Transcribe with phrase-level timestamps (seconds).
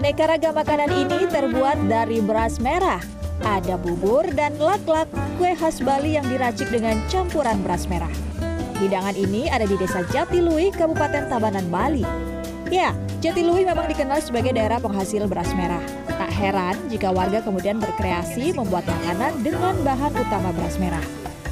[0.00, 3.04] Aneka ragam makanan ini terbuat dari beras merah.
[3.44, 5.04] Ada bubur dan lak-lak,
[5.36, 8.08] kue khas Bali yang diracik dengan campuran beras merah.
[8.80, 12.00] Hidangan ini ada di Desa Jatilui, Kabupaten Tabanan, Bali.
[12.72, 15.84] Ya, Jatilui memang dikenal sebagai daerah penghasil beras merah.
[16.08, 21.04] Tak heran jika warga kemudian berkreasi membuat makanan dengan bahan utama beras merah.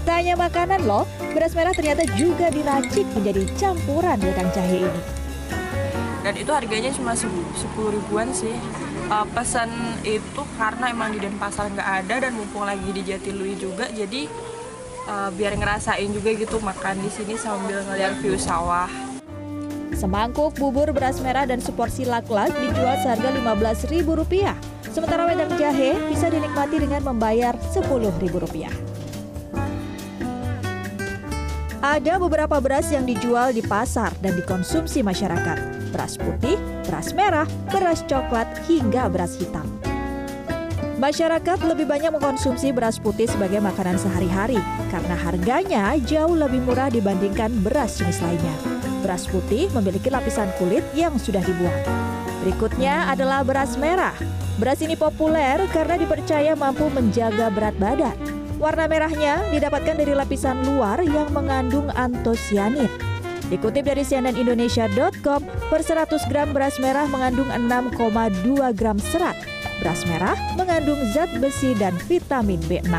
[0.08, 1.04] Tak hanya makanan loh,
[1.36, 5.17] beras merah ternyata juga diracik menjadi campuran wedang jahe ini
[6.28, 8.52] dan itu harganya cuma sepuluh ribuan sih
[9.08, 9.72] uh, pesan
[10.04, 14.28] itu karena emang di Denpasar nggak ada dan mumpung lagi di Jatilui juga jadi
[15.08, 18.92] uh, biar ngerasain juga gitu makan di sini sambil ngeliat view sawah
[19.96, 24.06] Semangkuk bubur beras merah dan seporsi lak-lak dijual seharga Rp15.000.
[24.94, 28.70] Sementara wedang jahe bisa dinikmati dengan membayar Rp10.000.
[31.82, 36.56] Ada beberapa beras yang dijual di pasar dan dikonsumsi masyarakat beras putih,
[36.88, 39.66] beras merah, beras coklat, hingga beras hitam.
[40.98, 44.58] Masyarakat lebih banyak mengkonsumsi beras putih sebagai makanan sehari-hari
[44.90, 48.56] karena harganya jauh lebih murah dibandingkan beras jenis lainnya.
[49.06, 51.86] Beras putih memiliki lapisan kulit yang sudah dibuang.
[52.42, 54.14] Berikutnya adalah beras merah.
[54.58, 58.18] Beras ini populer karena dipercaya mampu menjaga berat badan.
[58.58, 62.90] Warna merahnya didapatkan dari lapisan luar yang mengandung antosianin.
[63.48, 65.40] Dikutip dari cnnindonesia.com,
[65.72, 69.36] per 100 gram beras merah mengandung 6,2 gram serat.
[69.80, 72.92] Beras merah mengandung zat besi dan vitamin B6.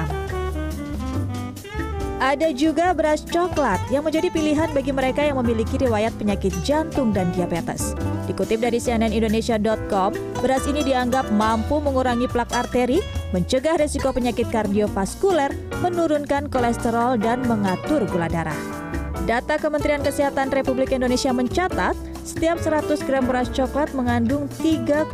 [2.19, 7.31] Ada juga beras coklat yang menjadi pilihan bagi mereka yang memiliki riwayat penyakit jantung dan
[7.31, 7.95] diabetes.
[8.27, 10.11] Dikutip dari cnnindonesia.com,
[10.43, 12.99] beras ini dianggap mampu mengurangi plak arteri,
[13.31, 18.88] mencegah resiko penyakit kardiovaskuler, menurunkan kolesterol, dan mengatur gula darah.
[19.29, 21.93] Data Kementerian Kesehatan Republik Indonesia mencatat,
[22.25, 25.05] setiap 100 gram beras coklat mengandung 3,2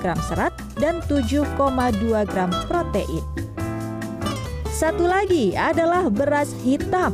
[0.00, 1.52] gram serat dan 7,2
[2.24, 3.20] gram protein.
[4.72, 7.12] Satu lagi adalah beras hitam.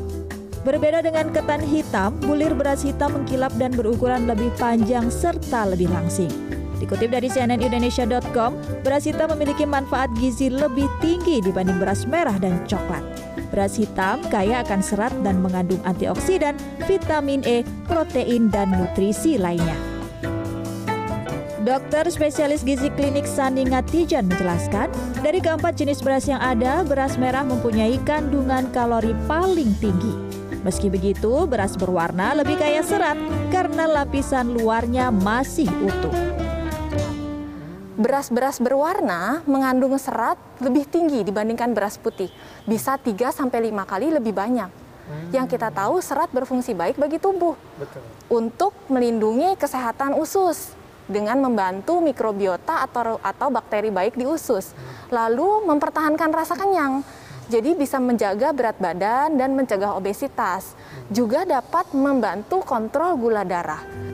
[0.62, 6.49] Berbeda dengan ketan hitam, bulir beras hitam mengkilap dan berukuran lebih panjang serta lebih langsing.
[6.80, 13.04] Dikutip dari cnnindonesia.com, beras hitam memiliki manfaat gizi lebih tinggi dibanding beras merah dan coklat.
[13.52, 16.56] Beras hitam kaya akan serat dan mengandung antioksidan,
[16.88, 19.76] vitamin E, protein, dan nutrisi lainnya.
[21.60, 24.88] Dokter spesialis gizi klinik Sandi Ngatijan menjelaskan,
[25.20, 30.16] dari keempat jenis beras yang ada, beras merah mempunyai kandungan kalori paling tinggi.
[30.64, 33.20] Meski begitu, beras berwarna lebih kaya serat
[33.52, 36.30] karena lapisan luarnya masih utuh
[38.00, 42.32] beras-beras berwarna mengandung serat lebih tinggi dibandingkan beras putih.
[42.64, 44.72] Bisa 3 sampai 5 kali lebih banyak.
[44.72, 45.28] Hmm.
[45.36, 47.52] Yang kita tahu serat berfungsi baik bagi tubuh.
[47.76, 48.00] Betul.
[48.32, 50.72] Untuk melindungi kesehatan usus
[51.04, 54.72] dengan membantu mikrobiota atau atau bakteri baik di usus.
[54.72, 55.12] Hmm.
[55.12, 57.04] Lalu mempertahankan rasa kenyang.
[57.50, 60.72] Jadi bisa menjaga berat badan dan mencegah obesitas.
[60.72, 61.12] Hmm.
[61.12, 64.09] Juga dapat membantu kontrol gula darah.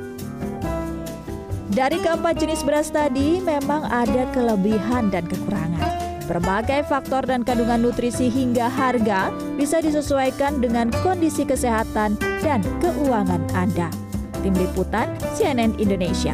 [1.76, 5.84] Dari keempat jenis beras tadi memang ada kelebihan dan kekurangan.
[6.24, 9.28] Berbagai faktor dan kandungan nutrisi hingga harga
[9.60, 13.92] bisa disesuaikan dengan kondisi kesehatan dan keuangan Anda.
[14.40, 16.32] Tim Liputan CNN Indonesia.